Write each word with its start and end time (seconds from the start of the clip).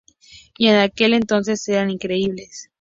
Y 0.57 0.65
en 0.69 0.77
aquel 0.77 1.13
entonces 1.13 1.67
eran 1.67 1.91
increíbles. 1.91 2.69